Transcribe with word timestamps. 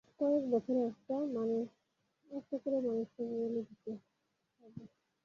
কয়েক 0.19 0.43
বছরে 0.51 0.79
একটা 0.89 1.15
করে 2.63 2.77
মানুষকে 2.87 3.21
বলি 3.31 3.61
দিতে 3.67 3.91
হবে। 4.59 4.83